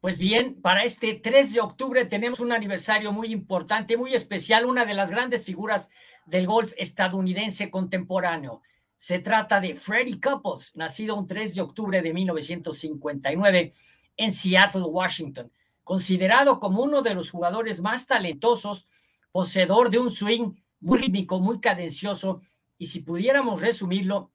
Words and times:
Pues 0.00 0.16
bien, 0.16 0.60
para 0.62 0.84
este 0.84 1.14
3 1.14 1.54
de 1.54 1.60
octubre 1.60 2.04
tenemos 2.04 2.38
un 2.38 2.52
aniversario 2.52 3.10
muy 3.10 3.32
importante, 3.32 3.96
muy 3.96 4.14
especial, 4.14 4.64
una 4.64 4.84
de 4.84 4.94
las 4.94 5.10
grandes 5.10 5.44
figuras 5.44 5.90
del 6.24 6.46
golf 6.46 6.72
estadounidense 6.76 7.68
contemporáneo. 7.68 8.62
Se 8.96 9.18
trata 9.18 9.58
de 9.58 9.74
Freddie 9.74 10.20
Couples, 10.20 10.76
nacido 10.76 11.16
un 11.16 11.26
3 11.26 11.56
de 11.56 11.62
octubre 11.62 12.00
de 12.00 12.14
1959 12.14 13.72
en 14.16 14.32
Seattle, 14.32 14.82
Washington, 14.82 15.50
considerado 15.82 16.60
como 16.60 16.84
uno 16.84 17.02
de 17.02 17.14
los 17.14 17.32
jugadores 17.32 17.80
más 17.80 18.06
talentosos, 18.06 18.86
poseedor 19.32 19.90
de 19.90 19.98
un 19.98 20.12
swing 20.12 20.54
muy 20.78 20.98
rítmico, 20.98 21.40
muy 21.40 21.58
cadencioso, 21.58 22.40
y 22.78 22.86
si 22.86 23.00
pudiéramos 23.00 23.60
resumirlo, 23.60 24.30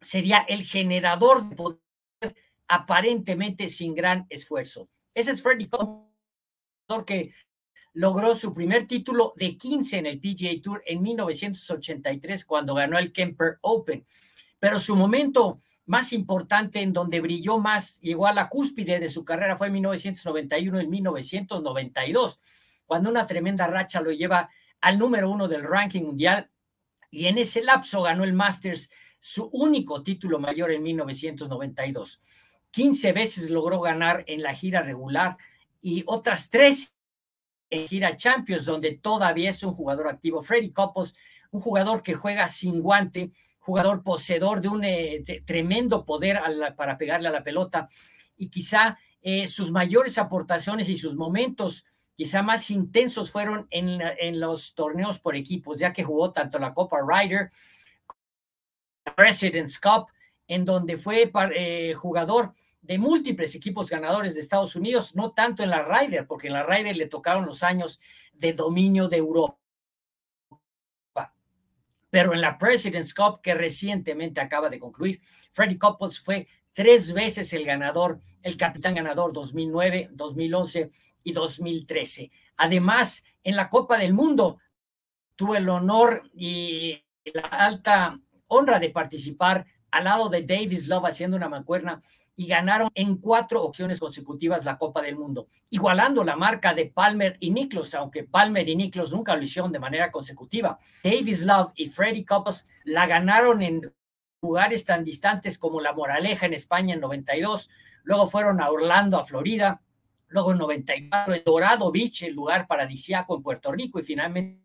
sería 0.00 0.38
el 0.48 0.64
generador 0.64 1.48
de 1.48 1.54
poder 1.54 1.78
aparentemente 2.66 3.70
sin 3.70 3.94
gran 3.94 4.26
esfuerzo. 4.28 4.88
Ese 5.14 5.30
es 5.30 5.42
Freddie 5.42 5.68
Couples, 5.68 7.04
que 7.06 7.32
logró 7.92 8.34
su 8.34 8.52
primer 8.52 8.86
título 8.88 9.32
de 9.36 9.56
15 9.56 9.98
en 9.98 10.06
el 10.06 10.20
PGA 10.20 10.60
Tour 10.60 10.82
en 10.84 11.02
1983 11.02 12.44
cuando 12.44 12.74
ganó 12.74 12.98
el 12.98 13.12
Kemper 13.12 13.58
Open. 13.60 14.04
Pero 14.58 14.80
su 14.80 14.96
momento 14.96 15.60
más 15.86 16.12
importante 16.12 16.80
en 16.80 16.92
donde 16.92 17.20
brilló 17.20 17.58
más, 17.58 18.00
llegó 18.00 18.26
a 18.26 18.32
la 18.32 18.48
cúspide 18.48 18.98
de 18.98 19.08
su 19.08 19.24
carrera 19.24 19.56
fue 19.56 19.68
en 19.68 19.74
1991 19.74 20.80
y 20.80 20.86
1992, 20.88 22.40
cuando 22.86 23.10
una 23.10 23.26
tremenda 23.26 23.66
racha 23.66 24.00
lo 24.00 24.10
lleva 24.10 24.50
al 24.80 24.98
número 24.98 25.30
uno 25.30 25.46
del 25.46 25.62
ranking 25.62 26.02
mundial 26.02 26.50
y 27.10 27.26
en 27.26 27.38
ese 27.38 27.62
lapso 27.62 28.02
ganó 28.02 28.24
el 28.24 28.32
Masters, 28.32 28.90
su 29.20 29.48
único 29.52 30.02
título 30.02 30.40
mayor 30.40 30.72
en 30.72 30.82
1992. 30.82 32.20
15 32.74 33.12
veces 33.12 33.50
logró 33.50 33.80
ganar 33.80 34.24
en 34.26 34.42
la 34.42 34.52
gira 34.52 34.82
regular 34.82 35.36
y 35.80 36.02
otras 36.06 36.50
tres 36.50 36.92
en 37.70 37.86
gira 37.86 38.16
Champions, 38.16 38.64
donde 38.64 38.98
todavía 38.98 39.50
es 39.50 39.62
un 39.62 39.74
jugador 39.74 40.08
activo. 40.08 40.42
Freddy 40.42 40.72
Couples, 40.72 41.14
un 41.52 41.60
jugador 41.60 42.02
que 42.02 42.14
juega 42.14 42.48
sin 42.48 42.82
guante, 42.82 43.30
jugador 43.60 44.02
poseedor 44.02 44.60
de 44.60 44.68
un 44.68 44.84
eh, 44.84 45.24
tremendo 45.46 46.04
poder 46.04 46.40
para 46.76 46.98
pegarle 46.98 47.28
a 47.28 47.32
la 47.32 47.44
pelota 47.44 47.88
y 48.36 48.48
quizá 48.48 48.98
eh, 49.22 49.46
sus 49.46 49.70
mayores 49.70 50.18
aportaciones 50.18 50.88
y 50.88 50.96
sus 50.96 51.14
momentos 51.14 51.86
quizá 52.16 52.42
más 52.42 52.72
intensos 52.72 53.30
fueron 53.30 53.68
en, 53.70 54.00
en, 54.00 54.40
los 54.40 54.74
torneos 54.74 55.20
por 55.20 55.36
equipos, 55.36 55.78
ya 55.78 55.92
que 55.92 56.02
jugó 56.02 56.32
tanto 56.32 56.58
la 56.58 56.74
Copa 56.74 56.98
Ryder, 57.06 57.52
President's 59.14 59.78
Cup, 59.78 60.08
en 60.46 60.64
donde 60.64 60.96
fue 60.96 61.30
eh, 61.54 61.94
jugador 61.94 62.54
de 62.82 62.98
múltiples 62.98 63.54
equipos 63.54 63.88
ganadores 63.88 64.34
de 64.34 64.40
Estados 64.40 64.76
Unidos, 64.76 65.14
no 65.14 65.32
tanto 65.32 65.62
en 65.62 65.70
la 65.70 65.82
Ryder, 65.82 66.26
porque 66.26 66.48
en 66.48 66.52
la 66.52 66.64
Ryder 66.64 66.96
le 66.96 67.06
tocaron 67.06 67.46
los 67.46 67.62
años 67.62 67.98
de 68.34 68.52
dominio 68.52 69.08
de 69.08 69.16
Europa. 69.16 69.58
Pero 72.10 72.34
en 72.34 72.42
la 72.42 72.58
President's 72.58 73.14
Cup, 73.14 73.40
que 73.42 73.54
recientemente 73.54 74.40
acaba 74.40 74.68
de 74.68 74.78
concluir, 74.78 75.20
Freddie 75.50 75.78
Couples 75.78 76.20
fue 76.20 76.46
tres 76.74 77.12
veces 77.12 77.52
el 77.54 77.64
ganador, 77.64 78.20
el 78.42 78.56
capitán 78.56 78.94
ganador 78.94 79.32
2009, 79.32 80.10
2011 80.12 80.90
y 81.22 81.32
2013. 81.32 82.30
Además, 82.58 83.24
en 83.42 83.56
la 83.56 83.70
Copa 83.70 83.96
del 83.96 84.12
Mundo 84.12 84.58
tuvo 85.36 85.56
el 85.56 85.68
honor 85.68 86.22
y 86.34 87.02
la 87.32 87.42
alta 87.42 88.20
honra 88.48 88.78
de 88.78 88.90
participar 88.90 89.66
al 89.94 90.04
lado 90.04 90.28
de 90.28 90.42
Davis 90.42 90.88
Love 90.88 91.06
haciendo 91.06 91.36
una 91.36 91.48
mancuerna 91.48 92.02
y 92.34 92.48
ganaron 92.48 92.90
en 92.96 93.18
cuatro 93.18 93.62
opciones 93.62 94.00
consecutivas 94.00 94.64
la 94.64 94.76
Copa 94.76 95.00
del 95.00 95.16
Mundo, 95.16 95.46
igualando 95.70 96.24
la 96.24 96.34
marca 96.34 96.74
de 96.74 96.86
Palmer 96.86 97.36
y 97.38 97.52
Nicklaus, 97.52 97.94
aunque 97.94 98.24
Palmer 98.24 98.68
y 98.68 98.74
Nicklaus 98.74 99.12
nunca 99.12 99.36
lo 99.36 99.42
hicieron 99.44 99.70
de 99.70 99.78
manera 99.78 100.10
consecutiva. 100.10 100.80
Davis 101.04 101.44
Love 101.44 101.70
y 101.76 101.86
Freddie 101.86 102.26
Couples 102.26 102.66
la 102.82 103.06
ganaron 103.06 103.62
en 103.62 103.94
lugares 104.42 104.84
tan 104.84 105.04
distantes 105.04 105.58
como 105.58 105.80
La 105.80 105.92
Moraleja 105.92 106.46
en 106.46 106.54
España 106.54 106.94
en 106.94 107.00
92, 107.00 107.70
luego 108.02 108.26
fueron 108.26 108.60
a 108.60 108.70
Orlando, 108.70 109.16
a 109.16 109.24
Florida, 109.24 109.80
luego 110.26 110.50
en 110.50 110.58
94 110.58 111.34
en 111.34 111.42
Dorado 111.46 111.92
Beach, 111.92 112.24
el 112.24 112.34
lugar 112.34 112.66
paradisíaco 112.66 113.36
en 113.36 113.42
Puerto 113.44 113.70
Rico 113.70 114.00
y 114.00 114.02
finalmente 114.02 114.63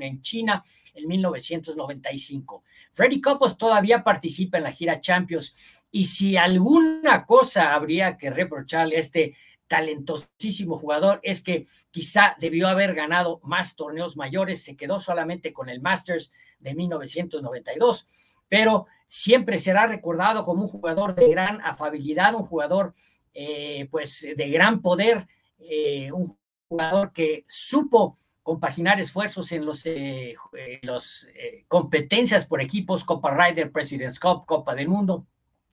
en 0.00 0.22
China 0.22 0.64
en 0.94 1.06
1995. 1.06 2.64
Freddie 2.92 3.20
Couples 3.20 3.56
todavía 3.56 4.02
participa 4.02 4.58
en 4.58 4.64
la 4.64 4.72
gira 4.72 5.00
Champions 5.00 5.54
y 5.90 6.04
si 6.04 6.36
alguna 6.36 7.26
cosa 7.26 7.74
habría 7.74 8.16
que 8.16 8.30
reprocharle 8.30 8.96
a 8.96 9.00
este 9.00 9.36
talentosísimo 9.66 10.76
jugador 10.76 11.18
es 11.22 11.42
que 11.42 11.66
quizá 11.90 12.36
debió 12.38 12.68
haber 12.68 12.94
ganado 12.94 13.40
más 13.42 13.74
torneos 13.74 14.16
mayores, 14.16 14.62
se 14.62 14.76
quedó 14.76 14.98
solamente 14.98 15.52
con 15.52 15.68
el 15.68 15.80
Masters 15.80 16.30
de 16.60 16.74
1992, 16.74 18.06
pero 18.48 18.86
siempre 19.08 19.58
será 19.58 19.88
recordado 19.88 20.44
como 20.44 20.62
un 20.62 20.68
jugador 20.68 21.16
de 21.16 21.28
gran 21.28 21.60
afabilidad, 21.62 22.34
un 22.34 22.44
jugador 22.44 22.94
eh, 23.34 23.88
pues 23.90 24.26
de 24.36 24.50
gran 24.50 24.80
poder, 24.80 25.26
eh, 25.58 26.12
un 26.12 26.38
jugador 26.68 27.12
que 27.12 27.42
supo 27.48 28.18
compaginar 28.46 29.00
esfuerzos 29.00 29.50
en 29.50 29.66
los, 29.66 29.84
eh, 29.86 30.36
los 30.82 31.28
competencias 31.66 32.46
por 32.46 32.62
equipos, 32.62 33.02
Copa 33.02 33.36
Ryder, 33.36 33.72
President's 33.72 34.20
Cup, 34.20 34.46
Copa 34.46 34.72
del 34.76 34.86
Mundo, 34.86 35.26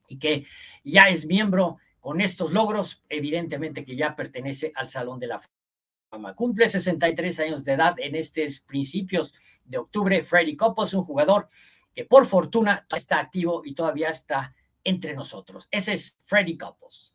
y 0.08 0.18
que 0.18 0.44
ya 0.82 1.04
es 1.08 1.24
miembro 1.24 1.76
con 2.00 2.20
estos 2.20 2.50
logros, 2.50 3.04
evidentemente 3.08 3.84
que 3.84 3.94
ya 3.94 4.16
pertenece 4.16 4.72
al 4.74 4.88
Salón 4.88 5.20
de 5.20 5.28
la 5.28 5.40
Fama. 6.10 6.34
Cumple 6.34 6.68
63 6.68 7.38
años 7.38 7.64
de 7.64 7.74
edad 7.74 7.94
en 7.98 8.16
estos 8.16 8.58
principios 8.58 9.32
de 9.64 9.78
octubre. 9.78 10.20
Freddy 10.24 10.56
Coppos, 10.56 10.94
un 10.94 11.04
jugador 11.04 11.48
que 11.94 12.04
por 12.04 12.26
fortuna 12.26 12.88
está 12.92 13.20
activo 13.20 13.62
y 13.64 13.72
todavía 13.76 14.08
está 14.08 14.52
entre 14.82 15.14
nosotros. 15.14 15.68
Ese 15.70 15.92
es 15.92 16.16
Freddy 16.24 16.56
Coppos. 16.56 17.14